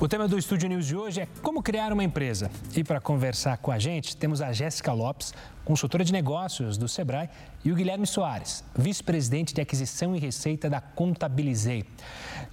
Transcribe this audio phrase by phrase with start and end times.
[0.00, 2.48] O tema do Estúdio News de hoje é como criar uma empresa.
[2.76, 7.28] E para conversar com a gente, temos a Jéssica Lopes, consultora de negócios do Sebrae,
[7.64, 11.84] e o Guilherme Soares, vice-presidente de aquisição e receita da Contabilizei.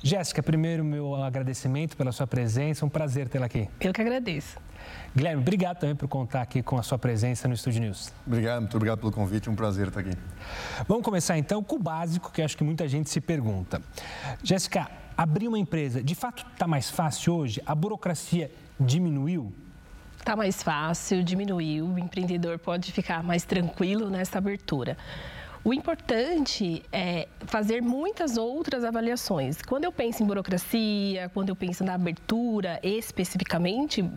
[0.01, 3.69] Jéssica, primeiro meu agradecimento pela sua presença, um prazer tê-la aqui.
[3.79, 4.57] Eu que agradeço.
[5.15, 8.11] Guilherme, obrigado também por contar aqui com a sua presença no Estúdio News.
[8.25, 10.17] Obrigado, muito obrigado pelo convite, um prazer estar aqui.
[10.87, 13.83] Vamos começar então com o básico, que acho que muita gente se pergunta.
[14.43, 17.61] Jéssica, abrir uma empresa, de fato está mais fácil hoje?
[17.65, 19.53] A burocracia diminuiu?
[20.17, 24.97] Está mais fácil, diminuiu, o empreendedor pode ficar mais tranquilo nessa abertura.
[25.63, 29.61] O importante é fazer muitas outras avaliações.
[29.61, 34.07] Quando eu penso em burocracia, quando eu penso na abertura especificamente,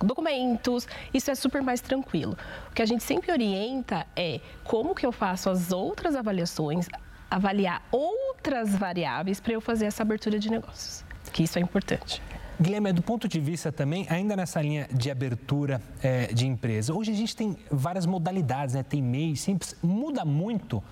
[0.00, 2.36] documentos, isso é super mais tranquilo.
[2.70, 6.88] O que a gente sempre orienta é como que eu faço as outras avaliações,
[7.32, 11.02] avaliar outras variáveis para eu fazer essa abertura de negócios,
[11.32, 12.22] que isso é importante.
[12.60, 17.10] Guilherme, do ponto de vista também, ainda nessa linha de abertura é, de empresa, hoje
[17.10, 18.82] a gente tem várias modalidades, né?
[18.82, 19.74] Tem MEI, simples.
[19.82, 20.82] Muda muito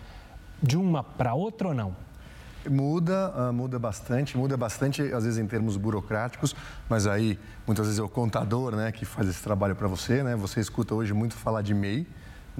[0.63, 1.95] de uma para outra ou não?
[2.69, 6.55] Muda, uh, muda bastante, muda bastante, às vezes em termos burocráticos,
[6.89, 10.23] mas aí muitas vezes é o contador né, que faz esse trabalho para você.
[10.23, 10.37] Né?
[10.37, 12.07] Você escuta hoje muito falar de MEI,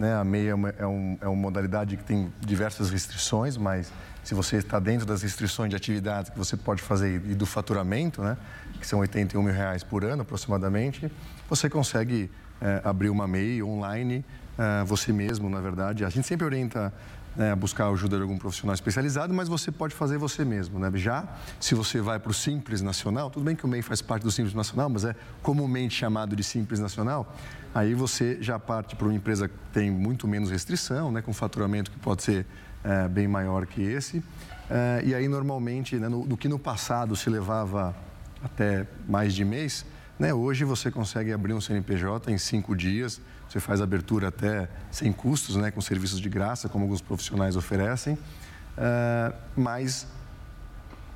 [0.01, 0.15] né?
[0.15, 3.93] A MEI é uma, é, um, é uma modalidade que tem diversas restrições, mas
[4.25, 8.23] se você está dentro das restrições de atividades que você pode fazer e do faturamento,
[8.23, 8.39] né,
[8.81, 11.13] que são 81 mil reais por ano aproximadamente,
[11.51, 12.31] você consegue
[12.63, 14.25] é, abrir uma MEI online,
[14.59, 16.03] é, você mesmo, na verdade.
[16.03, 16.93] A gente sempre orienta
[17.37, 20.79] né, buscar a ajuda de algum profissional especializado, mas você pode fazer você mesmo.
[20.79, 20.91] Né?
[20.95, 21.29] Já
[21.59, 24.31] se você vai para o Simples Nacional, tudo bem que o MEI faz parte do
[24.31, 27.35] Simples Nacional, mas é comumente chamado de Simples Nacional,
[27.75, 31.91] aí você já parte para uma empresa que tem muito menos restrição, né, com faturamento
[31.91, 32.47] que pode ser
[32.83, 34.23] é, bem maior que esse.
[34.69, 37.95] É, e aí, normalmente, né, no, no que no passado se levava
[38.43, 39.85] até mais de mês,
[40.21, 45.11] né, hoje você consegue abrir um CNPJ em cinco dias, você faz abertura até sem
[45.15, 48.15] custos, né, com serviços de graça, como alguns profissionais oferecem.
[48.15, 50.07] Uh, mas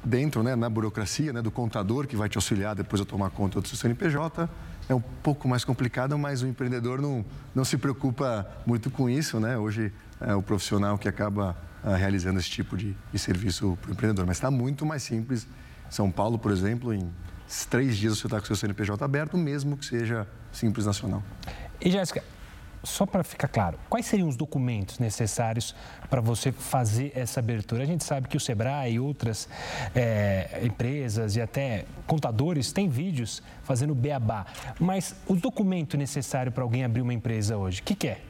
[0.02, 3.60] dentro, né, na burocracia, né, do contador que vai te auxiliar depois a tomar conta
[3.60, 4.48] do seu CNPJ,
[4.88, 7.22] é um pouco mais complicado, mas o empreendedor não,
[7.54, 9.58] não se preocupa muito com isso, né?
[9.58, 13.92] Hoje é o profissional que acaba uh, realizando esse tipo de, de serviço para o
[13.92, 14.26] empreendedor.
[14.26, 15.46] Mas está muito mais simples.
[15.90, 17.10] São Paulo, por exemplo, em
[17.64, 21.22] três dias você está com seu CNPJ aberto, mesmo que seja simples nacional.
[21.80, 22.22] E Jéssica,
[22.82, 25.74] só para ficar claro, quais seriam os documentos necessários
[26.10, 27.82] para você fazer essa abertura?
[27.82, 29.48] A gente sabe que o Sebrae e outras
[29.94, 34.46] é, empresas e até contadores têm vídeos fazendo beabá,
[34.78, 38.20] mas o documento necessário para alguém abrir uma empresa hoje, o que, que é?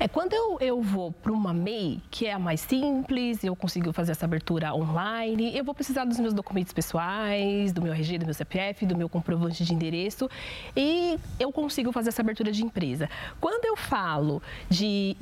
[0.00, 3.92] É quando eu, eu vou para uma MEI, que é a mais simples, eu consigo
[3.92, 8.24] fazer essa abertura online, eu vou precisar dos meus documentos pessoais, do meu RG, do
[8.24, 10.30] meu CPF, do meu comprovante de endereço
[10.76, 13.10] e eu consigo fazer essa abertura de empresa.
[13.40, 15.16] Quando eu falo de,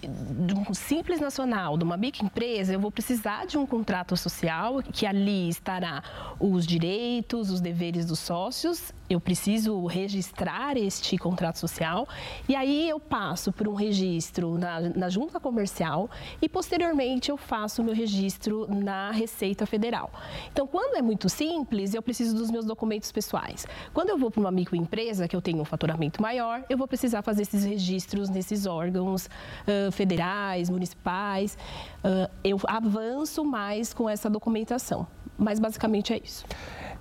[0.46, 5.06] de um simples nacional, de uma microempresa, eu vou precisar de um contrato social que
[5.06, 6.02] ali estará
[6.38, 12.08] os direitos, os deveres dos sócios eu preciso registrar este contrato social
[12.48, 17.82] e aí eu passo por um registro na, na junta comercial e posteriormente eu faço
[17.82, 20.10] o meu registro na Receita Federal.
[20.52, 23.66] Então, quando é muito simples, eu preciso dos meus documentos pessoais.
[23.94, 27.22] Quando eu vou para uma microempresa, que eu tenho um faturamento maior, eu vou precisar
[27.22, 31.56] fazer esses registros nesses órgãos uh, federais, municipais.
[31.98, 35.06] Uh, eu avanço mais com essa documentação.
[35.38, 36.44] Mas basicamente é isso.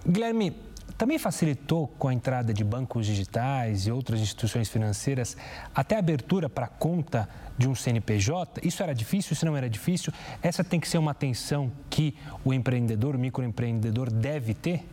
[0.07, 0.55] Guilherme,
[0.97, 5.35] também facilitou com a entrada de bancos digitais e outras instituições financeiras
[5.73, 8.65] até a abertura para conta de um CNPJ?
[8.65, 9.33] Isso era difícil?
[9.33, 10.13] Isso não era difícil?
[10.41, 14.83] Essa tem que ser uma atenção que o empreendedor, o microempreendedor deve ter?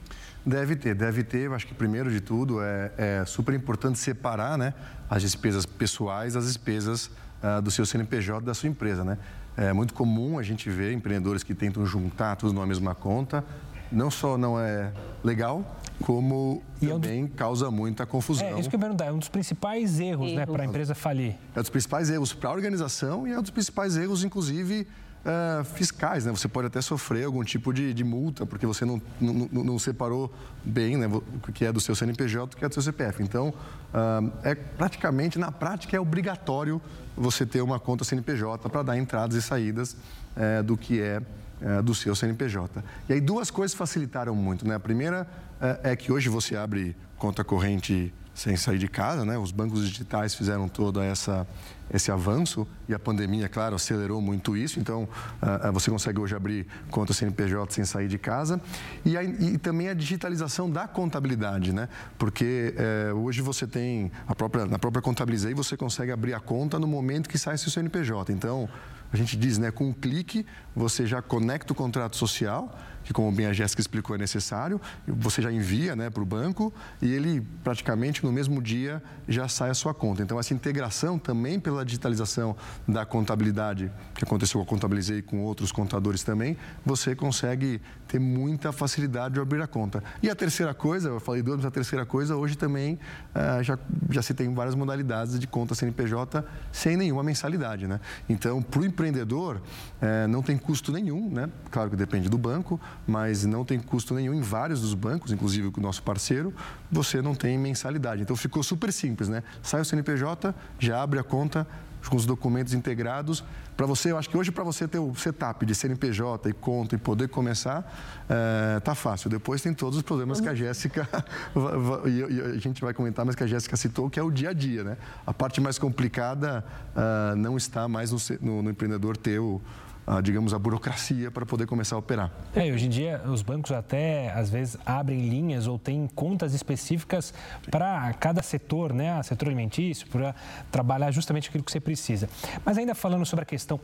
[0.45, 1.43] Deve ter, deve ter.
[1.43, 4.75] Eu acho que primeiro de tudo é, é super importante separar né,
[5.09, 7.07] as despesas pessoais das despesas
[7.43, 9.05] uh, do seu CNPJ da sua empresa.
[9.05, 9.19] Né?
[9.57, 13.45] É muito comum a gente ver empreendedores que tentam juntar tudo numa mesma conta.
[13.93, 14.91] Não só não é
[15.23, 15.65] legal,
[16.03, 18.47] como e também é um causa muita confusão.
[18.47, 21.37] É, isso que eu perguntar, é um dos principais erros, né, para a empresa falir.
[21.55, 24.87] É um dos principais erros para a organização e é um dos principais erros, inclusive,
[25.23, 26.33] uh, fiscais, né?
[26.33, 30.33] Você pode até sofrer algum tipo de, de multa, porque você não, não, não, separou
[30.65, 33.23] bem né, o que é do seu CNPJ, o que é do seu CPF.
[33.23, 36.81] Então, uh, é praticamente, na prática, é obrigatório
[37.17, 39.93] você ter uma conta CNPJ para dar entradas e saídas
[40.37, 41.21] uh, do que é
[41.63, 42.83] é, do seu CNPJ.
[43.09, 44.67] E aí duas coisas facilitaram muito.
[44.67, 44.75] Né?
[44.75, 45.27] A primeira
[45.61, 49.37] é, é que hoje você abre conta corrente sem sair de casa, né?
[49.37, 51.47] Os bancos digitais fizeram toda essa
[51.93, 54.81] esse avanço e a pandemia, claro, acelerou muito isso.
[54.81, 55.07] Então,
[55.43, 58.59] uh, você consegue hoje abrir conta CNPJ sem sair de casa
[59.05, 61.91] e, a, e também a digitalização da contabilidade, né?
[62.17, 62.75] Porque
[63.13, 66.87] uh, hoje você tem a própria na própria Contabilizei você consegue abrir a conta no
[66.87, 68.33] momento que sai seu CNPJ.
[68.33, 68.69] Então,
[69.13, 73.31] a gente diz, né, com um clique você já conecta o contrato social que como
[73.33, 77.47] bem a Jéssica explicou é necessário, você já envia né, para o banco e ele
[77.63, 80.23] praticamente no mesmo dia já sai a sua conta.
[80.23, 82.57] Então essa integração também pela digitalização
[82.87, 89.35] da contabilidade, que aconteceu, eu contabilizei com outros contadores também, você consegue ter muita facilidade
[89.35, 90.03] de abrir a conta.
[90.23, 92.99] E a terceira coisa, eu falei duas, mas a terceira coisa, hoje também
[93.35, 93.79] uh, já,
[94.11, 97.87] já se tem várias modalidades de conta CNPJ sem nenhuma mensalidade.
[97.87, 98.01] Né?
[98.29, 101.49] Então, para o empreendedor, uh, não tem custo nenhum, né?
[101.71, 105.71] claro que depende do banco, mas não tem custo nenhum em vários dos bancos, inclusive
[105.71, 106.55] com o nosso parceiro,
[106.91, 108.23] você não tem mensalidade.
[108.23, 109.43] Então ficou super simples, né?
[109.63, 111.67] Sai o CNPJ, já abre a conta
[112.09, 113.45] com os documentos integrados.
[113.77, 116.95] Para você, eu acho que hoje para você ter o setup de CNPJ e conta
[116.95, 117.91] e poder começar,
[118.29, 119.31] é, tá fácil.
[119.31, 121.09] Depois tem todos os problemas que a Jéssica
[122.07, 124.53] e a gente vai comentar, mas que a Jéssica citou, que é o dia a
[124.53, 124.97] dia, né?
[125.27, 126.65] A parte mais complicada
[126.95, 129.61] uh, não está mais no, no, no empreendedor ter o
[130.07, 132.31] a, digamos, a burocracia para poder começar a operar.
[132.55, 137.33] É, hoje em dia os bancos até às vezes abrem linhas ou têm contas específicas
[137.71, 139.23] para cada setor, né?
[139.23, 140.35] Setor alimentício, para
[140.71, 142.29] trabalhar justamente aquilo que você precisa.
[142.65, 143.81] Mas ainda falando sobre a questão,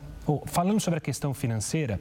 [0.46, 2.00] falando sobre a questão financeira,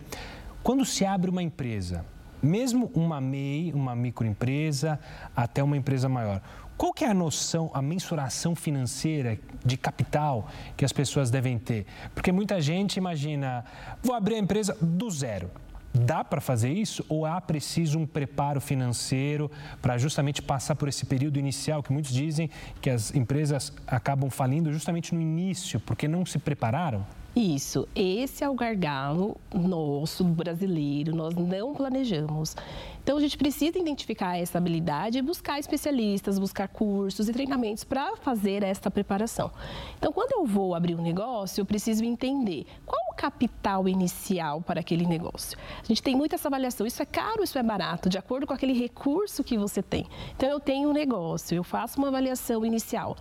[0.64, 2.04] quando se abre uma empresa,
[2.42, 5.00] mesmo uma MEI, uma microempresa,
[5.36, 6.42] até uma empresa maior,
[6.78, 11.88] qual que é a noção, a mensuração financeira de capital que as pessoas devem ter?
[12.14, 13.66] Porque muita gente imagina,
[14.04, 15.50] vou abrir a empresa do zero.
[15.92, 19.50] Dá para fazer isso ou há preciso um preparo financeiro
[19.82, 22.48] para justamente passar por esse período inicial que muitos dizem
[22.80, 27.04] que as empresas acabam falindo justamente no início porque não se prepararam?
[27.38, 32.56] Isso, esse é o gargalo nosso, brasileiro, nós não planejamos.
[33.04, 38.16] Então, a gente precisa identificar essa habilidade e buscar especialistas, buscar cursos e treinamentos para
[38.16, 39.52] fazer essa preparação.
[40.00, 44.80] Então, quando eu vou abrir um negócio, eu preciso entender qual o capital inicial para
[44.80, 45.60] aquele negócio.
[45.80, 48.54] A gente tem muita essa avaliação, isso é caro, isso é barato, de acordo com
[48.54, 50.08] aquele recurso que você tem.
[50.36, 53.16] Então, eu tenho um negócio, eu faço uma avaliação inicial.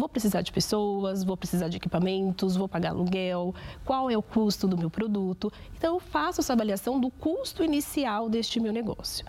[0.00, 3.54] Vou precisar de pessoas, vou precisar de equipamentos, vou pagar aluguel,
[3.84, 5.52] qual é o custo do meu produto.
[5.76, 9.26] Então, eu faço essa avaliação do custo inicial deste meu negócio.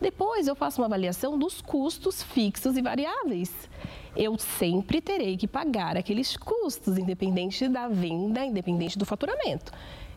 [0.00, 3.52] Depois, eu faço uma avaliação dos custos fixos e variáveis.
[4.16, 9.70] Eu sempre terei que pagar aqueles custos, independente da venda, independente do faturamento.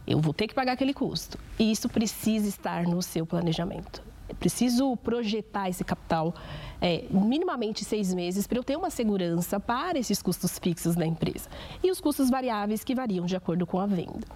[0.07, 1.37] Eu vou ter que pagar aquele custo.
[1.59, 4.04] E isso precisa estar no seu planejamento.
[4.39, 6.33] Preciso projetar esse capital
[6.81, 11.49] é, minimamente seis meses para eu ter uma segurança para esses custos fixos da empresa
[11.83, 14.27] e os custos variáveis que variam de acordo com a venda.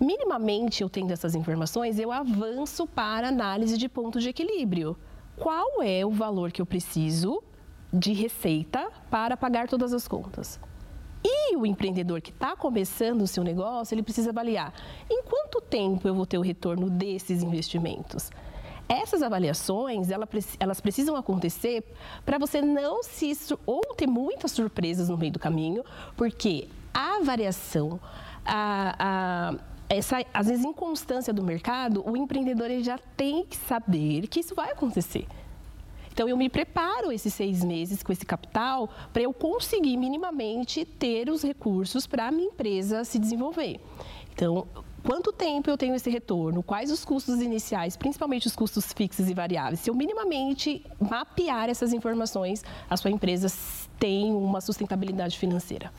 [0.00, 4.96] Minimamente eu tendo essas informações, eu avanço para análise de ponto de equilíbrio.
[5.36, 7.42] Qual é o valor que eu preciso
[7.92, 10.60] de receita para pagar todas as contas?
[11.24, 14.74] E o empreendedor que está começando o seu negócio, ele precisa avaliar
[15.10, 18.30] em quanto tempo eu vou ter o retorno desses investimentos.
[18.88, 20.08] Essas avaliações,
[20.60, 21.84] elas precisam acontecer
[22.24, 23.32] para você não se
[23.64, 25.82] ou ter muitas surpresas no meio do caminho,
[26.16, 27.98] porque a variação,
[28.44, 29.54] a, a
[29.88, 34.54] essa, às vezes, inconstância do mercado, o empreendedor ele já tem que saber que isso
[34.54, 35.26] vai acontecer.
[36.12, 41.28] Então, eu me preparo esses seis meses com esse capital para eu conseguir minimamente ter
[41.28, 43.80] os recursos para a minha empresa se desenvolver.
[44.32, 44.66] Então,
[45.04, 49.34] quanto tempo eu tenho esse retorno, quais os custos iniciais, principalmente os custos fixos e
[49.34, 49.80] variáveis.
[49.80, 53.46] Se eu minimamente mapear essas informações, a sua empresa
[53.98, 55.92] tem uma sustentabilidade financeira.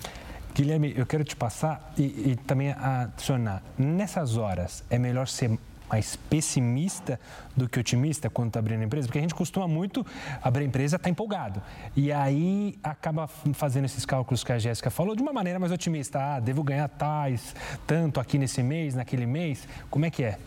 [0.54, 3.62] Guilherme, eu quero te passar e, e também adicionar.
[3.78, 5.58] Nessas horas, é melhor ser
[5.90, 7.20] mais pessimista
[7.56, 9.08] do que otimista quando está abrindo a empresa?
[9.08, 10.06] Porque a gente costuma muito
[10.42, 11.62] abrir a empresa, está empolgado.
[11.96, 16.20] E aí acaba fazendo esses cálculos que a Jéssica falou de uma maneira mais otimista.
[16.20, 19.68] Ah, devo ganhar tais, tanto aqui nesse mês, naquele mês.
[19.90, 20.38] Como é que é?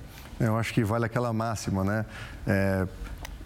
[0.40, 2.06] Eu acho que vale aquela máxima, né?
[2.46, 2.86] É,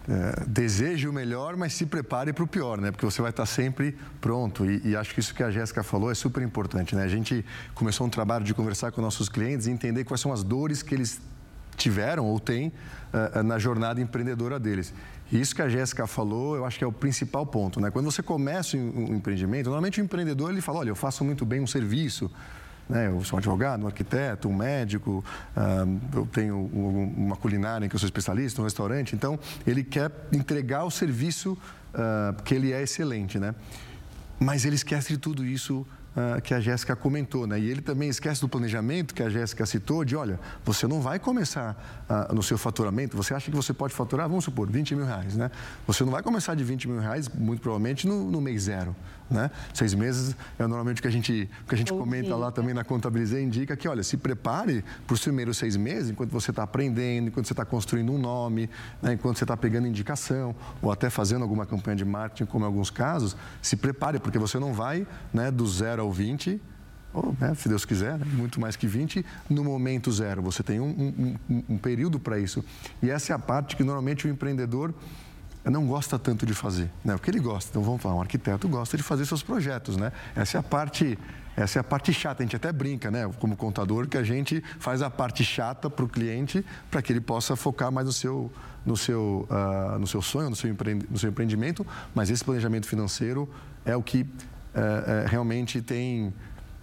[0.07, 2.91] é, deseje o melhor, mas se prepare para o pior, né?
[2.91, 4.65] Porque você vai estar sempre pronto.
[4.69, 7.03] E, e, acho que isso que a Jéssica falou é super importante, né?
[7.03, 10.43] A gente começou um trabalho de conversar com nossos clientes e entender quais são as
[10.43, 11.21] dores que eles
[11.75, 12.71] tiveram ou têm
[13.13, 14.93] uh, na jornada empreendedora deles.
[15.31, 17.79] Isso que a Jéssica falou, eu acho que é o principal ponto.
[17.81, 17.89] Né?
[17.89, 21.59] Quando você começa um empreendimento, normalmente o empreendedor ele fala, olha, eu faço muito bem
[21.59, 22.29] um serviço,
[22.87, 23.07] né?
[23.07, 25.23] Eu sou um advogado, um arquiteto, um médico,
[25.55, 29.15] uh, eu tenho uma culinária em que eu sou especialista, um restaurante.
[29.15, 33.55] Então, ele quer entregar o serviço uh, porque ele é excelente, né?
[34.39, 37.59] Mas ele esquece de tudo isso uh, que a Jéssica comentou, né?
[37.59, 41.19] E ele também esquece do planejamento que a Jéssica citou, de olha, você não vai
[41.19, 45.05] começar uh, no seu faturamento, você acha que você pode faturar, vamos supor, 20 mil
[45.05, 45.51] reais, né?
[45.87, 48.95] Você não vai começar de 20 mil reais, muito provavelmente, no, no mês zero,
[49.29, 49.49] né?
[49.73, 52.83] Seis meses é normalmente o que a gente, que a gente comenta lá também na
[52.83, 57.27] Contabilizei, indica que, olha, se prepare para os primeiros seis meses, enquanto você está aprendendo,
[57.27, 58.69] enquanto você está construindo um nome,
[59.01, 59.13] né?
[59.13, 62.89] enquanto você está pegando indicação, ou até fazendo alguma campanha de marketing, como em alguns
[62.89, 66.61] casos, se prepare, porque você não vai né, do zero ao 20,
[67.13, 70.41] ou, né, se Deus quiser, né, muito mais que 20, no momento zero.
[70.41, 72.65] Você tem um, um, um, um período para isso.
[73.01, 74.93] E essa é a parte que normalmente o empreendedor
[75.71, 76.89] não gosta tanto de fazer.
[77.03, 77.15] Né?
[77.15, 77.69] O que ele gosta?
[77.69, 79.97] Então vamos falar, um arquiteto gosta de fazer seus projetos.
[79.97, 80.11] Né?
[80.35, 81.17] Essa é a parte.
[81.55, 84.63] Essa é a parte chata, a gente até brinca, né, como contador, que a gente
[84.79, 88.51] faz a parte chata para o cliente para que ele possa focar mais no seu,
[88.83, 90.75] no seu, uh, no seu sonho, no seu,
[91.07, 93.47] no seu empreendimento, mas esse planejamento financeiro
[93.85, 94.25] é o que
[94.73, 96.33] é, é, realmente tem,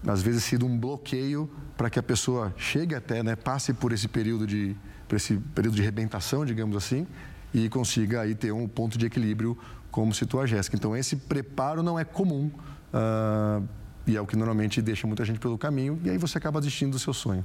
[0.07, 4.07] às vezes, sido um bloqueio para que a pessoa chegue até, né, passe por esse
[4.07, 4.77] período de,
[5.09, 7.07] por esse período de rebentação, digamos assim,
[7.52, 9.57] e consiga aí ter um ponto de equilíbrio,
[9.90, 10.76] como citou a Jéssica.
[10.76, 12.50] Então, esse preparo não é comum.
[12.92, 13.66] Uh,
[14.07, 16.92] e é o que normalmente deixa muita gente pelo caminho, e aí você acaba desistindo
[16.92, 17.45] do seu sonho.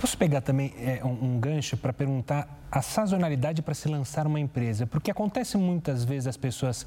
[0.00, 4.38] Posso pegar também é, um, um gancho para perguntar a sazonalidade para se lançar uma
[4.38, 4.86] empresa?
[4.86, 6.86] Porque acontece muitas vezes as pessoas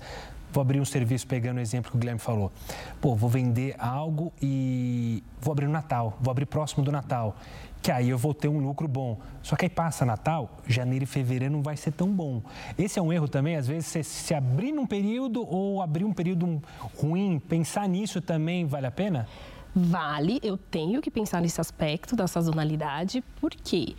[0.51, 2.51] vou abrir um serviço pegando o exemplo que o Guilherme falou.
[2.99, 7.35] Pô, vou vender algo e vou abrir no Natal, vou abrir próximo do Natal,
[7.81, 9.19] que aí eu vou ter um lucro bom.
[9.41, 12.41] Só que aí passa Natal, janeiro e fevereiro não vai ser tão bom.
[12.77, 16.13] Esse é um erro também, às vezes, se, se abrir num período ou abrir um
[16.13, 16.61] período
[16.99, 19.27] ruim, pensar nisso também vale a pena?
[19.73, 23.95] Vale, eu tenho que pensar nesse aspecto da sazonalidade, porque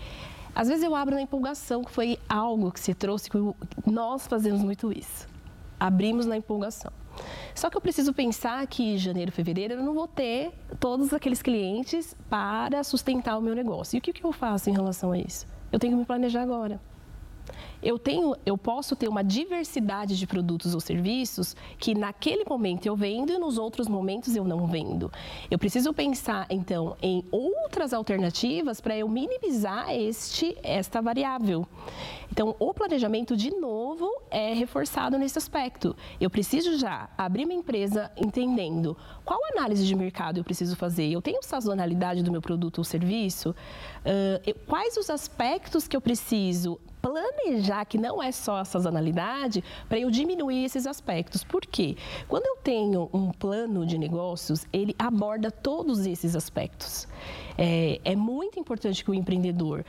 [0.54, 3.38] às vezes eu abro na empolgação, que foi algo que se trouxe, que
[3.86, 5.30] nós fazemos muito isso
[5.80, 6.92] abrimos na empolgação.
[7.54, 12.16] Só que eu preciso pensar que janeiro, fevereiro eu não vou ter todos aqueles clientes
[12.28, 13.96] para sustentar o meu negócio.
[13.96, 15.46] E o que, que eu faço em relação a isso?
[15.72, 16.80] Eu tenho que me planejar agora
[17.82, 22.96] eu tenho, eu posso ter uma diversidade de produtos ou serviços que naquele momento eu
[22.96, 25.10] vendo e nos outros momentos eu não vendo.
[25.50, 31.66] Eu preciso pensar então em outras alternativas para eu minimizar este esta variável.
[32.32, 35.96] Então, o planejamento de novo é reforçado nesse aspecto.
[36.20, 41.10] Eu preciso já abrir minha empresa entendendo qual análise de mercado eu preciso fazer.
[41.10, 43.50] Eu tenho sazonalidade do meu produto ou serviço?
[43.50, 49.98] Uh, quais os aspectos que eu preciso planejar que não é só a sazonalidade para
[49.98, 51.44] eu diminuir esses aspectos.
[51.44, 51.96] Por quê?
[52.28, 57.08] Quando eu tenho um plano de negócios, ele aborda todos esses aspectos.
[57.56, 59.84] É, é muito importante que o empreendedor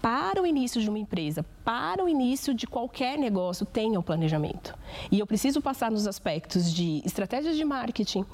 [0.00, 4.76] para o início de uma empresa, para o início de qualquer negócio, tenha o planejamento.
[5.10, 8.24] E eu preciso passar nos aspectos de estratégias de marketing.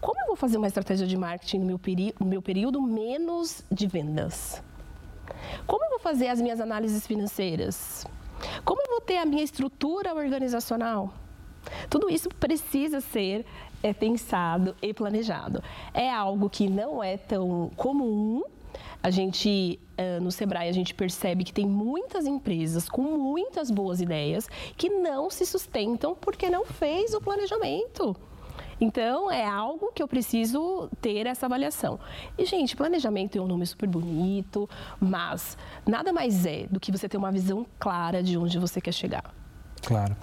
[0.00, 1.80] Como eu vou fazer uma estratégia de marketing no meu,
[2.18, 4.62] no meu período menos de vendas?
[5.66, 8.06] Como eu vou fazer as minhas análises financeiras?
[8.64, 11.12] Como eu vou ter a minha estrutura organizacional?
[11.90, 13.44] Tudo isso precisa ser
[13.82, 15.62] é, pensado e planejado.
[15.92, 18.42] É algo que não é tão comum.
[19.02, 24.00] A gente, uh, no Sebrae, a gente percebe que tem muitas empresas com muitas boas
[24.00, 28.16] ideias que não se sustentam porque não fez o planejamento.
[28.80, 31.98] Então, é algo que eu preciso ter essa avaliação.
[32.36, 34.68] E, gente, planejamento é um nome super bonito,
[35.00, 38.92] mas nada mais é do que você ter uma visão clara de onde você quer
[38.92, 39.34] chegar.
[39.82, 40.16] Claro.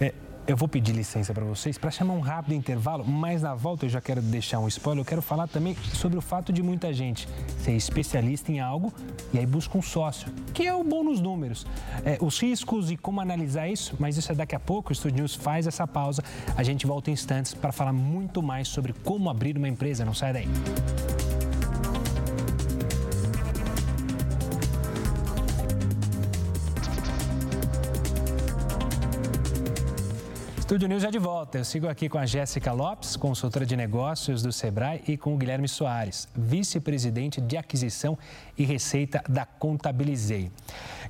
[0.00, 0.14] É,
[0.48, 3.90] eu vou pedir licença para vocês para chamar um rápido intervalo, mas na volta eu
[3.90, 5.02] já quero deixar um spoiler.
[5.02, 7.28] Eu quero falar também sobre o fato de muita gente
[7.58, 8.90] ser especialista em algo
[9.30, 11.66] e aí busca um sócio, que é o bom nos números.
[12.02, 14.90] É, os riscos e como analisar isso, mas isso é daqui a pouco.
[14.90, 16.24] O Studio News faz essa pausa.
[16.56, 20.02] A gente volta em instantes para falar muito mais sobre como abrir uma empresa.
[20.02, 20.48] Não sai daí.
[30.68, 31.56] Estúdio News já de volta.
[31.56, 35.38] Eu sigo aqui com a Jéssica Lopes, consultora de negócios do Sebrae, e com o
[35.38, 38.18] Guilherme Soares, vice-presidente de aquisição
[38.54, 40.52] e receita da Contabilizei.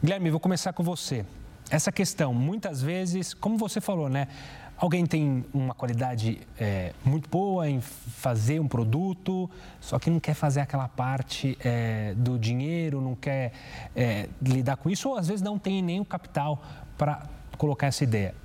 [0.01, 1.27] Guilherme, vou começar com você.
[1.69, 4.29] Essa questão, muitas vezes, como você falou, né?
[4.77, 9.51] Alguém tem uma qualidade é, muito boa em fazer um produto,
[9.81, 13.51] só que não quer fazer aquela parte é, do dinheiro, não quer
[13.97, 16.63] é, lidar com isso, ou às vezes não tem nem o capital
[16.97, 18.37] para colocar essa ideia.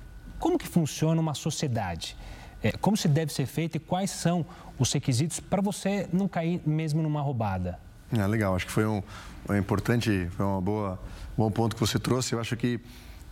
[0.44, 2.14] Como que funciona uma sociedade?
[2.62, 4.44] É, como se deve ser feito e quais são
[4.78, 7.80] os requisitos para você não cair mesmo numa roubada?
[8.12, 9.02] É, legal, acho que foi um,
[9.48, 11.00] um importante, foi uma boa,
[11.38, 12.34] um bom ponto que você trouxe.
[12.34, 12.78] Eu acho que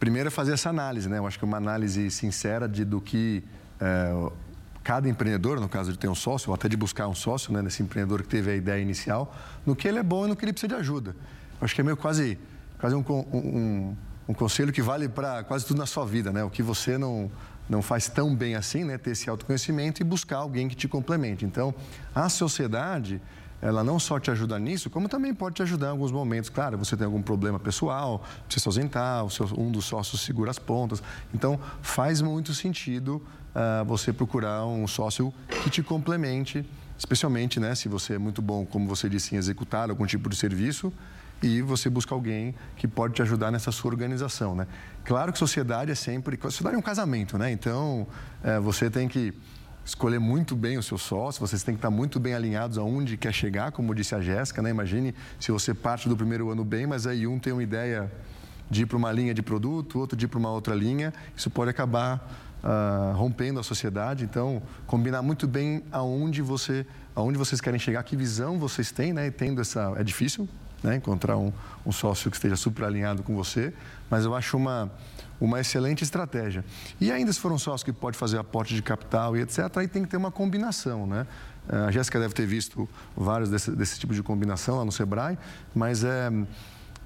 [0.00, 1.18] primeiro é fazer essa análise, né?
[1.18, 3.44] Eu acho que uma análise sincera de, do que
[3.78, 4.30] é,
[4.82, 7.60] cada empreendedor, no caso de ter um sócio, ou até de buscar um sócio, né,
[7.60, 10.46] nesse empreendedor que teve a ideia inicial, no que ele é bom e no que
[10.46, 11.10] ele precisa de ajuda.
[11.60, 12.38] Eu acho que é meio quase,
[12.80, 13.94] quase um, um,
[14.32, 16.42] um conselho que vale para quase tudo na sua vida, né?
[16.42, 17.30] O que você não,
[17.68, 18.96] não faz tão bem assim, né?
[18.96, 21.44] Ter esse autoconhecimento e buscar alguém que te complemente.
[21.44, 21.74] Então,
[22.14, 23.20] a sociedade
[23.60, 26.50] ela não só te ajuda nisso, como também pode te ajudar em alguns momentos.
[26.50, 30.58] Claro, você tem algum problema pessoal, precisa se ausentar, seu, um dos sócios segura as
[30.58, 31.00] pontas.
[31.32, 33.22] Então, faz muito sentido
[33.54, 38.66] uh, você procurar um sócio que te complemente, especialmente né, se você é muito bom,
[38.66, 40.92] como você disse, em executar algum tipo de serviço
[41.42, 44.66] e você busca alguém que pode te ajudar nessa sua organização, né?
[45.04, 46.38] Claro que sociedade é sempre...
[46.40, 47.50] Sociedade é um casamento, né?
[47.50, 48.06] Então,
[48.44, 49.34] uh, você tem que
[49.84, 53.32] escolher muito bem o seu sócio, vocês têm que estar muito bem alinhados aonde quer
[53.32, 54.70] chegar, como disse a Jéssica, né?
[54.70, 58.10] Imagine se você parte do primeiro ano bem, mas aí um tem uma ideia
[58.70, 61.50] de ir para uma linha de produto, outro de ir para uma outra linha, isso
[61.50, 62.30] pode acabar
[62.62, 64.24] uh, rompendo a sociedade.
[64.24, 69.26] Então, combinar muito bem aonde você, aonde vocês querem chegar, que visão vocês têm, né?
[69.26, 70.48] E tendo essa, é difícil,
[70.82, 70.96] né?
[70.96, 71.52] Encontrar um,
[71.84, 73.72] um sócio que esteja super alinhado com você,
[74.10, 74.90] mas eu acho uma
[75.40, 76.64] uma excelente estratégia.
[77.00, 79.88] E ainda se for um sócio que pode fazer aporte de capital e etc., aí
[79.88, 81.26] tem que ter uma combinação, né?
[81.68, 85.36] A Jéssica deve ter visto vários desse, desse tipo de combinação lá no Sebrae,
[85.74, 86.30] mas é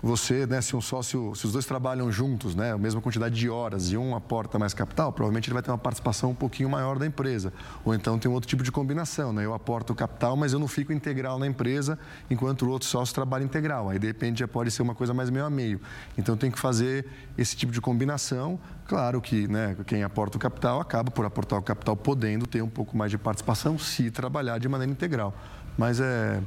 [0.06, 3.50] você, né, se um sócio, se os dois trabalham juntos, né, a mesma quantidade de
[3.50, 6.98] horas e um aporta mais capital, provavelmente ele vai ter uma participação um pouquinho maior
[6.98, 7.52] da empresa.
[7.84, 9.44] Ou então tem um outro tipo de combinação, né?
[9.44, 11.98] Eu aporto capital, mas eu não fico integral na empresa,
[12.30, 13.90] enquanto o outro sócio trabalha integral.
[13.90, 15.80] Aí de repente já pode ser uma coisa mais meio a meio.
[16.16, 18.60] Então tem que fazer esse tipo de combinação.
[18.86, 22.68] Claro que, né, quem aporta o capital acaba por aportar o capital podendo ter um
[22.68, 25.34] pouco mais de participação se trabalhar de maneira integral.
[25.76, 26.40] Mas é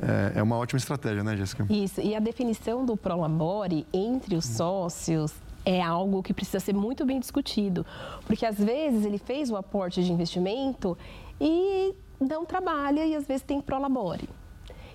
[0.00, 1.66] é, é uma ótima estratégia, né, Jéssica?
[1.70, 5.32] Isso, e a definição do Prolabore entre os sócios
[5.64, 7.84] é algo que precisa ser muito bem discutido,
[8.26, 10.96] porque às vezes ele fez o aporte de investimento
[11.40, 14.28] e não trabalha e às vezes tem Prolabore.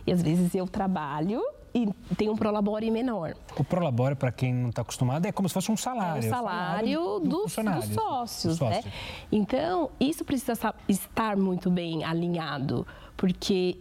[0.06, 1.42] E às vezes eu trabalho
[1.74, 3.34] e tem um prolabore menor.
[3.56, 6.24] O prolabore, para quem não está acostumado, é como se fosse um salário.
[6.24, 8.84] É o salário, salário dos, dos, sócios, do né?
[9.32, 10.54] Então, isso precisa
[10.90, 12.86] estar muito bem alinhado,
[13.22, 13.78] porque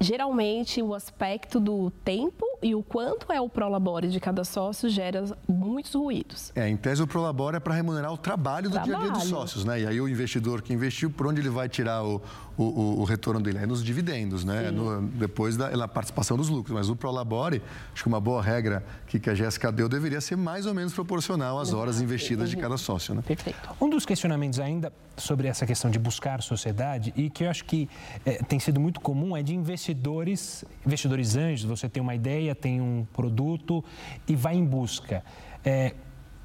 [0.00, 5.24] geralmente o aspecto do tempo e o quanto é o prolabore de cada sócio gera
[5.46, 6.52] muitos ruídos.
[6.54, 8.98] É, em tese o prolabore é para remunerar o trabalho do trabalho.
[8.98, 9.80] dia a dia dos sócios, né?
[9.80, 12.20] E aí o investidor que investiu, por onde ele vai tirar o,
[12.56, 13.58] o, o retorno dele?
[13.58, 14.70] É nos dividendos, né?
[14.70, 16.74] No, depois da, da, participação dos lucros.
[16.74, 20.36] Mas o prolabore, acho que uma boa regra que, que a Jéssica deu deveria ser
[20.36, 23.22] mais ou menos proporcional às horas investidas de cada sócio, né?
[23.22, 23.68] Perfeito.
[23.80, 27.88] Um dos questionamentos ainda sobre essa questão de buscar sociedade e que eu acho que
[28.24, 32.80] é, tem sido muito comum é de investidores, investidores anjos, você tem uma ideia, tem
[32.80, 33.84] um produto
[34.26, 35.24] e vai em busca.
[35.64, 35.94] É,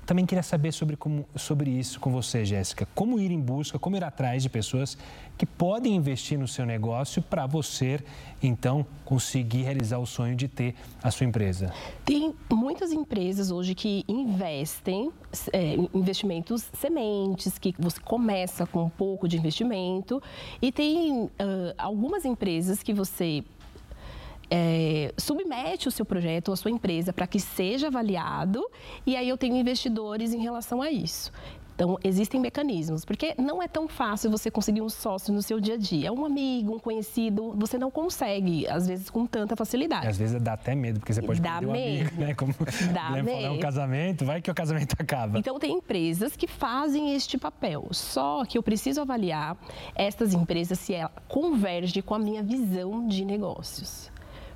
[0.05, 2.87] também queria saber sobre, como, sobre isso com você, Jéssica.
[2.93, 4.97] Como ir em busca, como ir atrás de pessoas
[5.37, 7.99] que podem investir no seu negócio para você,
[8.41, 11.73] então, conseguir realizar o sonho de ter a sua empresa?
[12.05, 15.11] Tem muitas empresas hoje que investem
[15.51, 20.21] é, investimentos sementes, que você começa com um pouco de investimento,
[20.61, 21.29] e tem uh,
[21.77, 23.43] algumas empresas que você
[24.55, 28.63] é, submete o seu projeto ou a sua empresa para que seja avaliado
[29.03, 31.31] e aí eu tenho investidores em relação a isso.
[31.75, 35.73] Então, existem mecanismos, porque não é tão fácil você conseguir um sócio no seu dia
[35.73, 36.09] a dia.
[36.09, 40.05] É um amigo, um conhecido, você não consegue, às vezes, com tanta facilidade.
[40.05, 41.79] E às vezes dá até medo, porque você pode dá perder medo.
[41.79, 42.33] um amigo, né?
[42.35, 42.53] Como
[42.93, 43.25] dá medo.
[43.25, 45.39] Falar, é um casamento, vai que o casamento acaba.
[45.39, 47.87] Então, tem empresas que fazem este papel.
[47.89, 49.57] Só que eu preciso avaliar
[49.95, 54.12] estas empresas se ela converge com a minha visão de negócios.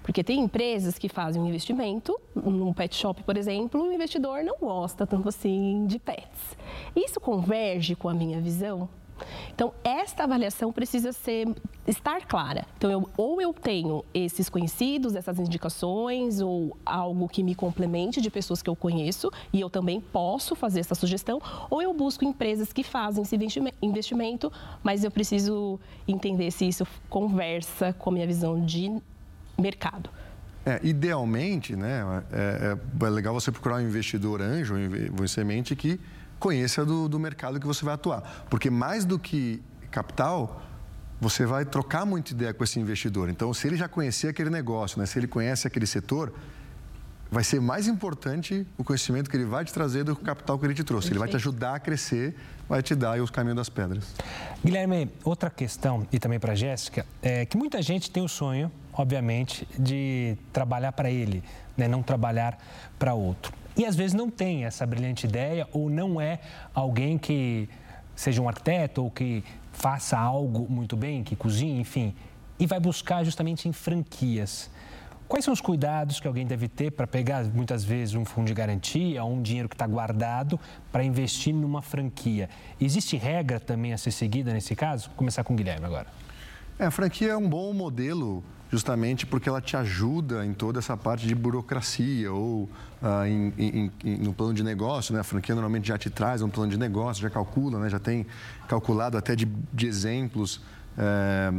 [0.08, 4.56] Porque tem empresas que fazem um investimento, num pet shop, por exemplo, o investidor não
[4.58, 6.58] gosta tanto assim de pets.
[6.96, 8.88] Isso converge com a minha visão?
[9.54, 11.54] Então, esta avaliação precisa ser,
[11.86, 12.65] estar clara.
[12.78, 18.30] Então, eu, ou eu tenho esses conhecidos, essas indicações, ou algo que me complemente de
[18.30, 22.72] pessoas que eu conheço, e eu também posso fazer essa sugestão, ou eu busco empresas
[22.72, 23.38] que fazem esse
[23.82, 29.02] investimento, mas eu preciso entender se isso conversa com a minha visão de
[29.62, 30.10] mercado.
[30.65, 36.00] É, idealmente, né, é, é, é, legal você procurar um investidor anjo, um semente que
[36.38, 38.46] conheça do, do mercado que você vai atuar.
[38.50, 40.62] Porque mais do que capital,
[41.20, 43.30] você vai trocar muita ideia com esse investidor.
[43.30, 46.34] Então, se ele já conhecer aquele negócio, né, se ele conhece aquele setor,
[47.32, 50.58] vai ser mais importante o conhecimento que ele vai te trazer do que o capital
[50.58, 51.10] que ele te trouxe.
[51.10, 52.36] Ele vai te ajudar a crescer,
[52.68, 54.13] vai te dar os caminhos das pedras.
[54.63, 58.72] Guilherme, outra questão, e também para a Jéssica, é que muita gente tem o sonho,
[58.94, 61.44] obviamente, de trabalhar para ele,
[61.76, 61.88] né?
[61.88, 62.58] não trabalhar
[62.98, 63.54] para outro.
[63.76, 66.40] e às vezes não tem essa brilhante ideia ou não é
[66.74, 67.70] alguém que
[68.16, 72.16] seja um arquiteto ou que faça algo muito bem, que cozinhe, enfim,
[72.60, 74.72] e vai buscar justamente em franquias.
[75.28, 78.54] Quais são os cuidados que alguém deve ter para pegar, muitas vezes, um fundo de
[78.54, 80.58] garantia, um dinheiro que está guardado
[80.90, 82.50] para investir numa franquia?
[82.80, 85.08] Existe regra também a ser seguida nesse caso?
[85.08, 86.08] Vou começar com o Guilherme agora.
[86.80, 90.96] É, a franquia é um bom modelo justamente porque ela te ajuda em toda essa
[90.96, 92.70] parte de burocracia ou
[93.02, 95.20] ah, em, em, em, no plano de negócio, né?
[95.20, 97.90] A franquia normalmente já te traz um plano de negócio, já calcula, né?
[97.90, 98.26] Já tem
[98.68, 100.62] calculado até de, de exemplos
[100.98, 101.52] é,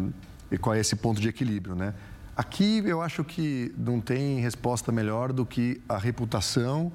[0.58, 1.92] qual é esse ponto de equilíbrio, né?
[2.38, 6.92] Aqui eu acho que não tem resposta melhor do que a reputação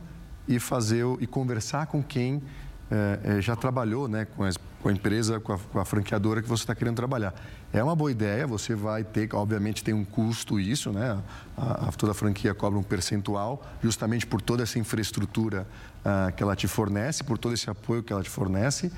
[0.47, 2.41] e fazer e conversar com quem
[2.89, 4.51] é, já trabalhou né, com, a,
[4.81, 7.33] com a empresa, com a, com a, franqueadora que você está querendo trabalhar.
[7.73, 11.21] É uma boa ideia, você vai ter, obviamente tem um custo isso, né?
[11.57, 15.67] A, toda a franquia cobra um percentual, justamente por toda essa infraestrutura
[16.05, 18.89] uh, que ela te fornece, por todo esse apoio que ela te fornece,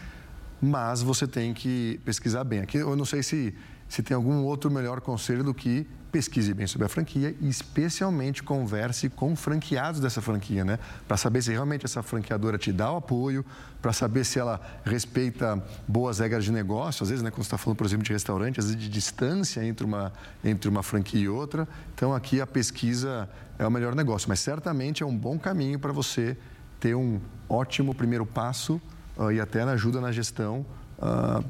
[0.62, 2.60] mas você tem que pesquisar bem.
[2.60, 3.52] Aqui eu não sei se
[3.88, 8.42] se tem algum outro melhor conselho do que pesquise bem sobre a franquia e especialmente
[8.42, 10.80] converse com franqueados dessa franquia, né?
[11.06, 13.46] Para saber se realmente essa franqueadora te dá o apoio,
[13.82, 17.58] para saber se ela respeita boas regras de negócio, às vezes, né, quando você está
[17.58, 21.28] falando, por exemplo, de restaurante, às vezes de distância entre uma, entre uma franquia e
[21.28, 21.68] outra.
[21.94, 25.92] Então, aqui a pesquisa é o melhor negócio, mas certamente é um bom caminho para
[25.92, 26.38] você
[26.80, 27.20] ter um
[27.50, 28.82] ótimo primeiro passo
[29.18, 30.66] uh, e até ajuda na gestão
[30.98, 31.44] uh,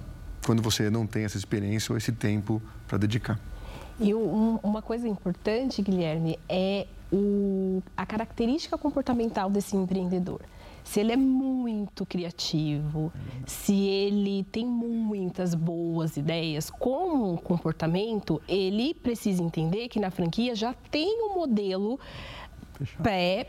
[0.46, 3.40] quando você não tem essa experiência ou esse tempo para dedicar.
[4.00, 10.42] E um, uma coisa importante, Guilherme, é o, a característica comportamental desse empreendedor.
[10.84, 13.12] Se ele é muito criativo,
[13.48, 20.76] se ele tem muitas boas ideias como comportamento, ele precisa entender que na franquia já
[20.92, 22.00] tem um modelo
[23.02, 23.48] pré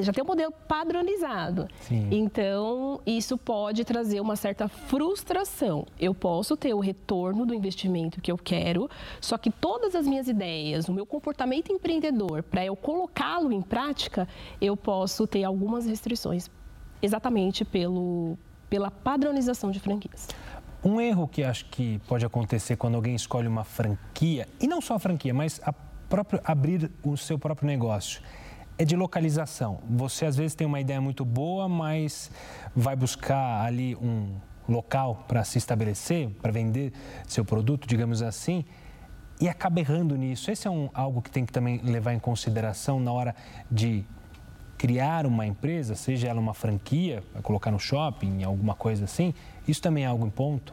[0.00, 1.68] já tem um modelo padronizado.
[1.80, 2.08] Sim.
[2.10, 5.86] Então, isso pode trazer uma certa frustração.
[5.98, 8.88] Eu posso ter o retorno do investimento que eu quero,
[9.20, 14.28] só que todas as minhas ideias, o meu comportamento empreendedor, para eu colocá-lo em prática,
[14.60, 16.50] eu posso ter algumas restrições,
[17.02, 20.28] exatamente pelo, pela padronização de franquias.
[20.84, 24.94] Um erro que acho que pode acontecer quando alguém escolhe uma franquia, e não só
[24.94, 25.72] a franquia, mas a
[26.08, 28.22] próprio, abrir o seu próprio negócio,
[28.78, 29.80] é de localização.
[29.90, 32.30] Você às vezes tem uma ideia muito boa, mas
[32.74, 34.36] vai buscar ali um
[34.68, 36.92] local para se estabelecer, para vender
[37.26, 38.64] seu produto, digamos assim,
[39.40, 40.50] e acaba errando nisso.
[40.50, 43.34] Esse é um, algo que tem que também levar em consideração na hora
[43.70, 44.04] de
[44.76, 49.34] criar uma empresa, seja ela uma franquia, colocar no shopping, alguma coisa assim.
[49.66, 50.72] Isso também é algo em ponto?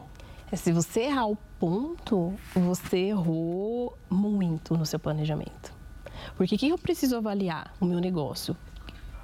[0.52, 5.75] É, se você errar o ponto, você errou muito no seu planejamento.
[6.36, 8.56] Porque o que eu preciso avaliar o meu negócio?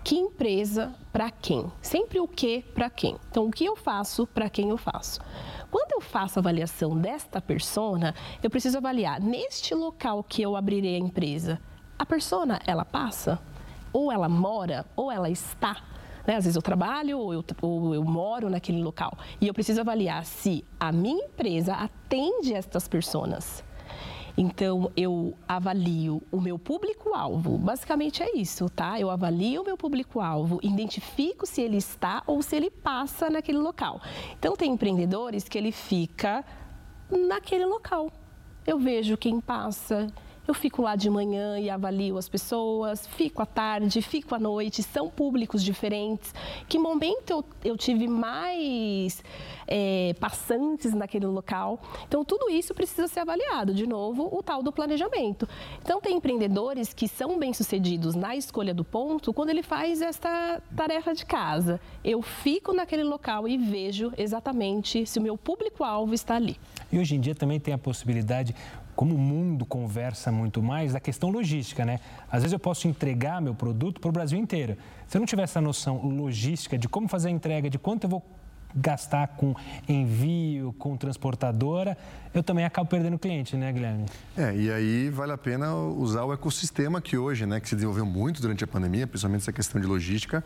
[0.04, 1.70] Que empresa para quem?
[1.80, 3.16] Sempre o que para quem.
[3.30, 5.20] Então, o que eu faço para quem eu faço.
[5.70, 10.96] Quando eu faço a avaliação desta persona, eu preciso avaliar neste local que eu abrirei
[10.96, 11.60] a empresa.
[11.98, 13.40] A persona, ela passa?
[13.92, 14.84] Ou ela mora?
[14.96, 15.76] Ou ela está?
[16.26, 16.36] Né?
[16.36, 19.16] Às vezes eu trabalho ou eu, ou eu, moro naquele local.
[19.40, 23.64] E eu preciso avaliar se a minha empresa atende estas pessoas.
[24.36, 27.58] Então, eu avalio o meu público-alvo.
[27.58, 28.98] Basicamente é isso, tá?
[28.98, 34.00] Eu avalio o meu público-alvo, identifico se ele está ou se ele passa naquele local.
[34.38, 36.44] Então, tem empreendedores que ele fica
[37.10, 38.10] naquele local.
[38.66, 40.06] Eu vejo quem passa,
[40.46, 44.82] eu fico lá de manhã e avalio as pessoas, fico à tarde, fico à noite,
[44.82, 46.34] são públicos diferentes.
[46.68, 49.22] Que momento eu, eu tive mais
[49.68, 51.80] é, passantes naquele local?
[52.08, 53.72] Então, tudo isso precisa ser avaliado.
[53.72, 55.48] De novo, o tal do planejamento.
[55.80, 61.14] Então, tem empreendedores que são bem-sucedidos na escolha do ponto quando ele faz esta tarefa
[61.14, 61.80] de casa.
[62.04, 66.58] Eu fico naquele local e vejo exatamente se o meu público-alvo está ali.
[66.90, 68.54] E hoje em dia também tem a possibilidade,
[68.94, 72.00] como o mundo conversa muito mais, da questão logística, né?
[72.30, 74.76] Às vezes eu posso entregar meu produto para o Brasil inteiro.
[75.08, 78.10] Se eu não tiver essa noção logística de como fazer a entrega, de quanto eu
[78.10, 78.22] vou
[78.74, 79.54] gastar com
[79.88, 81.96] envio, com transportadora,
[82.32, 84.06] eu também acabo perdendo cliente, né, Guilherme?
[84.36, 88.06] É, e aí vale a pena usar o ecossistema que hoje, né, que se desenvolveu
[88.06, 90.42] muito durante a pandemia, principalmente essa questão de logística,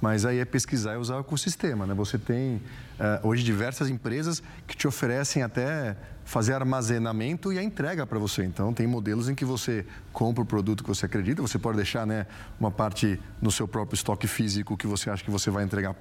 [0.00, 1.94] mas aí é pesquisar e usar o ecossistema, né?
[1.94, 8.06] Você tem uh, hoje diversas empresas que te oferecem até fazer armazenamento e a entrega
[8.06, 8.44] para você.
[8.44, 12.06] Então, tem modelos em que você compra o produto que você acredita, você pode deixar
[12.06, 12.26] né,
[12.58, 15.94] uma parte no seu próprio estoque físico que você acha que você vai entregar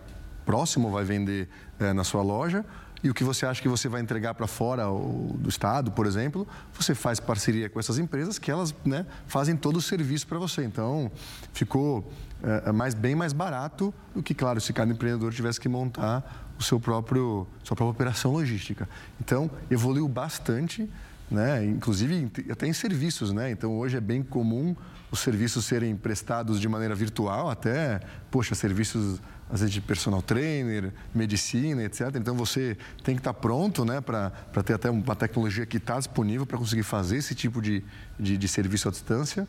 [0.45, 1.47] próximo, vai vender
[1.79, 2.65] é, na sua loja,
[3.03, 6.47] e o que você acha que você vai entregar para fora do estado, por exemplo,
[6.73, 10.63] você faz parceria com essas empresas que elas né, fazem todo o serviço para você.
[10.63, 11.09] Então,
[11.53, 12.11] ficou
[12.43, 16.63] é, mais, bem mais barato do que, claro, se cada empreendedor tivesse que montar o
[16.63, 18.87] seu próprio, sua própria operação logística.
[19.21, 20.89] Então, evoluiu bastante,
[21.31, 23.31] né, inclusive até em serviços.
[23.31, 23.49] Né?
[23.49, 24.75] Então, hoje é bem comum
[25.09, 30.93] os serviços serem prestados de maneira virtual, até, poxa, serviços às vezes de personal trainer,
[31.13, 32.15] medicina, etc.
[32.15, 34.31] Então você tem que estar pronto né, para
[34.63, 37.83] ter até uma tecnologia que está disponível para conseguir fazer esse tipo de,
[38.19, 39.47] de, de, serviço à distância.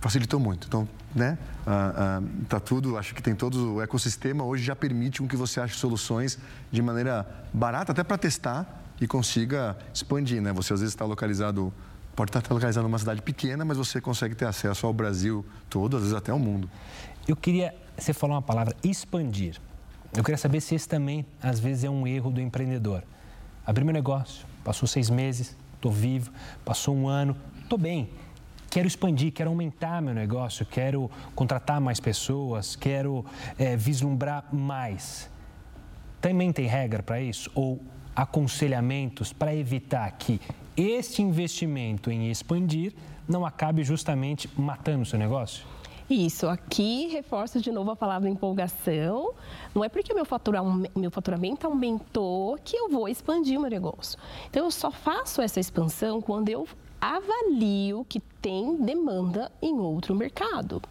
[0.00, 0.66] Facilitou muito.
[0.68, 1.36] Então, né?
[1.66, 5.36] Ah, ah, tá tudo, acho que tem todo o ecossistema hoje já permite com que
[5.36, 6.38] você ache soluções
[6.70, 10.52] de maneira barata, até para testar e consiga expandir, né?
[10.52, 11.72] Você às vezes está localizado
[12.14, 16.02] pode estar localizado numa cidade pequena, mas você consegue ter acesso ao Brasil todo, às
[16.02, 16.68] vezes até ao mundo.
[17.26, 19.60] Eu queria você falou uma palavra, expandir.
[20.16, 23.04] Eu queria saber se esse também, às vezes, é um erro do empreendedor.
[23.64, 26.32] Abri meu negócio, passou seis meses, estou vivo,
[26.64, 28.10] passou um ano, estou bem.
[28.68, 33.24] Quero expandir, quero aumentar meu negócio, quero contratar mais pessoas, quero
[33.58, 35.28] é, vislumbrar mais.
[36.20, 37.50] Também tem regra para isso?
[37.54, 37.80] Ou
[38.14, 40.40] aconselhamentos para evitar que
[40.76, 42.92] este investimento em expandir
[43.28, 45.64] não acabe justamente matando o seu negócio?
[46.10, 49.32] Isso, aqui reforço de novo a palavra empolgação.
[49.72, 50.60] Não é porque meu, fatura,
[50.96, 54.18] meu faturamento aumentou que eu vou expandir o meu negócio.
[54.48, 56.66] Então, eu só faço essa expansão quando eu
[57.00, 60.82] avalio que tem demanda em outro mercado.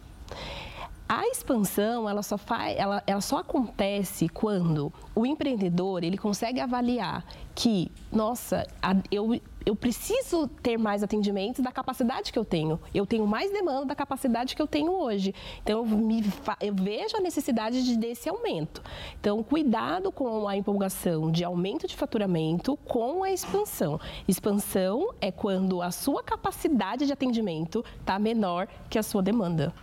[1.12, 7.24] A expansão, ela só, faz, ela, ela só acontece quando o empreendedor ele consegue avaliar
[7.52, 8.64] que, nossa,
[9.10, 12.78] eu, eu preciso ter mais atendimentos da capacidade que eu tenho.
[12.94, 15.34] Eu tenho mais demanda da capacidade que eu tenho hoje.
[15.60, 16.24] Então, eu, me,
[16.60, 18.80] eu vejo a necessidade de, desse aumento.
[19.20, 23.98] Então, cuidado com a empolgação de aumento de faturamento com a expansão.
[24.28, 29.74] Expansão é quando a sua capacidade de atendimento está menor que a sua demanda.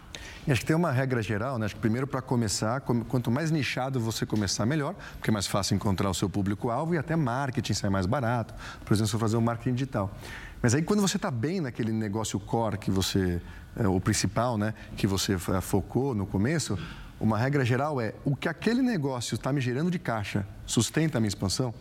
[0.46, 1.66] E acho que tem uma regra geral, né?
[1.66, 5.76] Acho que primeiro para começar, quanto mais nichado você começar, melhor, porque é mais fácil
[5.76, 8.54] encontrar o seu público-alvo e até marketing sai mais barato.
[8.86, 10.16] Por exemplo, se eu fazer um marketing digital.
[10.62, 13.42] Mas aí quando você está bem naquele negócio core que você,
[13.76, 16.78] é, o principal, né, que você é, focou no começo,
[17.20, 21.22] uma regra geral é o que aquele negócio está me gerando de caixa sustenta a
[21.22, 21.74] minha expansão.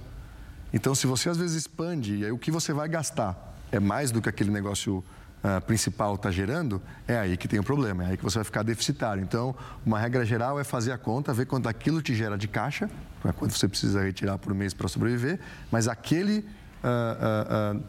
[0.72, 4.20] Então, se você às vezes expande, aí o que você vai gastar é mais do
[4.20, 5.05] que aquele negócio
[5.42, 8.44] uh, principal está gerando, é aí que tem o problema, é aí que você vai
[8.44, 9.22] ficar deficitário.
[9.22, 12.90] Então, uma regra geral é fazer a conta, ver quanto aquilo te gera de caixa,
[13.37, 16.38] quanto você precisa retirar por mês para sobreviver, mas aquele
[16.85, 17.83] uh, uh,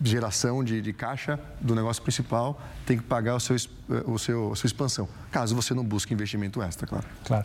[0.00, 3.56] geração de, de, caixa do negócio principal tem que pagar o seu,
[4.06, 7.04] o seu, a sua expansão, caso você não busque investimento extra, claro.
[7.24, 7.44] Claro.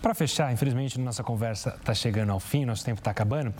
[0.00, 3.54] Para fechar, infelizmente, nossa conversa está chegando ao fim, nosso tempo está acabando,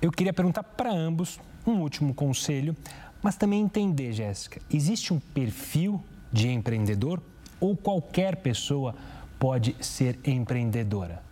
[0.00, 2.76] eu queria perguntar para ambos um último conselho
[3.22, 6.02] mas também entender, Jéssica, existe um perfil
[6.32, 7.22] de empreendedor
[7.60, 8.94] ou qualquer pessoa
[9.38, 11.22] pode ser empreendedora?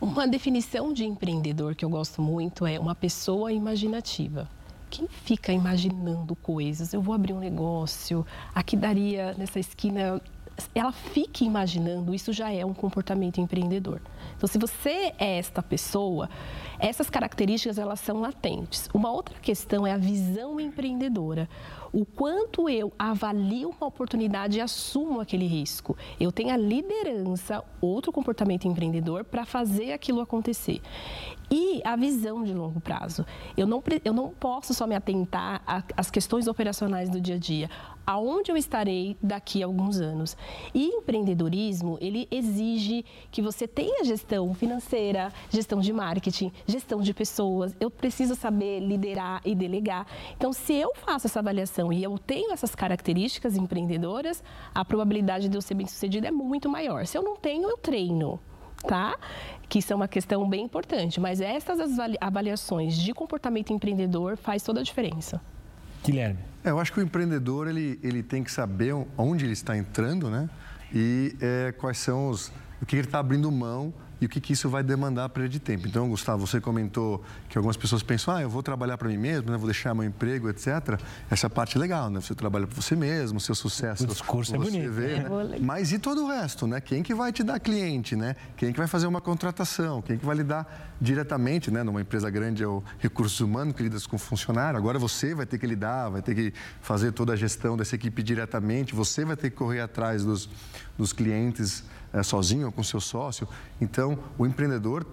[0.00, 4.48] Uma definição de empreendedor que eu gosto muito é uma pessoa imaginativa.
[4.90, 6.92] Quem fica imaginando coisas?
[6.92, 10.20] Eu vou abrir um negócio, aqui daria nessa esquina.
[10.74, 14.00] Ela fica imaginando, isso já é um comportamento empreendedor.
[14.36, 16.28] Então, se você é esta pessoa,
[16.78, 18.88] essas características elas são latentes.
[18.92, 21.48] Uma outra questão é a visão empreendedora.
[21.92, 25.96] O quanto eu avalio uma oportunidade e assumo aquele risco.
[26.18, 30.80] Eu tenho a liderança, outro comportamento empreendedor, para fazer aquilo acontecer.
[31.48, 33.24] E a visão de longo prazo.
[33.56, 35.62] Eu não, eu não posso só me atentar
[35.96, 37.70] às questões operacionais do dia a dia.
[38.06, 40.36] Aonde eu estarei daqui a alguns anos?
[40.74, 47.74] E empreendedorismo, ele exige que você tenha gestão financeira, gestão de marketing, gestão de pessoas.
[47.80, 50.06] Eu preciso saber liderar e delegar.
[50.36, 54.42] Então, se eu faço essa avaliação e eu tenho essas características empreendedoras,
[54.74, 57.06] a probabilidade de eu ser bem-sucedido é muito maior.
[57.06, 58.38] Se eu não tenho, eu treino
[58.86, 59.16] tá?
[59.68, 61.18] Que isso é uma questão bem importante.
[61.18, 65.40] Mas essas avaliações de comportamento empreendedor faz toda a diferença.
[66.04, 66.53] Guilherme.
[66.64, 70.30] É, eu acho que o empreendedor ele, ele tem que saber onde ele está entrando,
[70.30, 70.48] né?
[70.92, 72.50] E é, quais são os.
[72.80, 75.52] O que ele está abrindo mão e o que, que isso vai demandar para ele
[75.52, 75.86] de tempo.
[75.86, 79.50] Então, Gustavo, você comentou que algumas pessoas pensam, ah, eu vou trabalhar para mim mesmo,
[79.50, 79.56] né?
[79.56, 81.00] vou deixar meu emprego, etc.
[81.30, 82.20] Essa parte é legal, né?
[82.20, 84.04] Você trabalha para você mesmo, seu sucesso.
[84.04, 84.90] O discurso é bonito.
[84.92, 85.58] Vê, né?
[85.60, 86.80] Mas e todo o resto, né?
[86.80, 88.36] Quem que vai te dar cliente, né?
[88.56, 90.00] Quem que vai fazer uma contratação?
[90.00, 91.82] Quem que vai lidar diretamente, né?
[91.82, 94.78] Numa empresa grande é o recursos humanos que lida com funcionário.
[94.78, 98.22] Agora você vai ter que lidar, vai ter que fazer toda a gestão dessa equipe
[98.22, 98.94] diretamente.
[98.94, 100.48] Você vai ter que correr atrás dos,
[100.96, 103.46] dos clientes é, sozinho ou com seu sócio.
[103.80, 105.04] Então, o empreendedor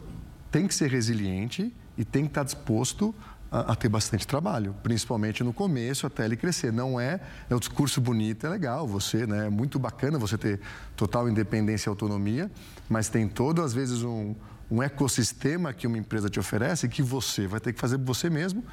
[0.52, 3.14] tem que ser resiliente e tem que estar disposto
[3.52, 6.72] a, a, ter bastante trabalho, principalmente no começo até ele crescer.
[6.72, 10.62] Não é, é o discurso bonito, é legal, você, né, é muito bacana você ter
[10.96, 12.50] total independência e autonomia,
[12.88, 14.36] mas tem todo, às vezes, um,
[14.70, 18.64] um ecossistema que uma empresa te oferece que você vai ter que fazer você mesmo.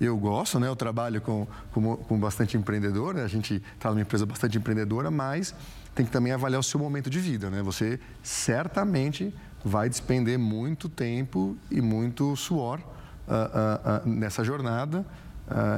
[0.00, 0.66] Eu gosto, né?
[0.66, 3.22] Eu trabalho com, com, com bastante empreendedor, né?
[3.22, 5.54] a gente está numa empresa bastante empreendedora, mas
[5.94, 7.62] tem que também avaliar o seu momento de vida, né?
[7.62, 15.04] Você certamente vai despender muito tempo e muito suor uh, uh, uh, nessa jornada.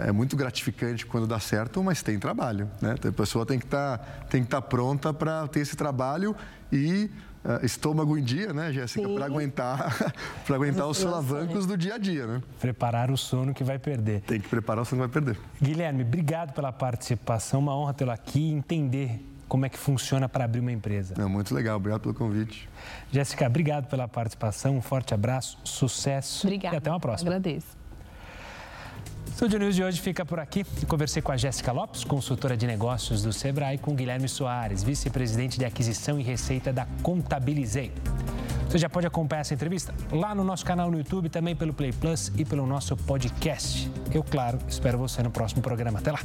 [0.06, 2.70] é muito gratificante quando dá certo, mas tem trabalho.
[2.80, 2.94] Né?
[3.08, 4.00] A pessoa tem que tá,
[4.32, 6.36] estar tá pronta para ter esse trabalho
[6.72, 7.10] e
[7.62, 10.14] estômago em dia, né, Jéssica, para aguentar,
[10.46, 12.42] para aguentar os solavancos do dia a dia, né?
[12.58, 14.22] Preparar o sono que vai perder.
[14.22, 15.38] Tem que preparar o sono que vai perder.
[15.60, 20.46] Guilherme, obrigado pela participação, uma honra tê-lo aqui e entender como é que funciona para
[20.46, 21.14] abrir uma empresa.
[21.16, 22.68] É muito legal, obrigado pelo convite.
[23.12, 26.74] Jéssica, obrigado pela participação, um forte abraço, sucesso Obrigada.
[26.74, 27.30] e até uma próxima.
[27.30, 27.68] Agradeço.
[29.40, 30.64] O News de hoje fica por aqui.
[30.88, 35.56] Conversei com a Jéssica Lopes, consultora de negócios do Sebrae, e com Guilherme Soares, vice-presidente
[35.56, 37.92] de aquisição e receita da Contabilizei.
[38.68, 41.92] Você já pode acompanhar essa entrevista lá no nosso canal no YouTube, também pelo Play
[41.92, 43.88] Plus e pelo nosso podcast.
[44.12, 46.00] Eu, claro, espero você no próximo programa.
[46.00, 46.18] Até lá!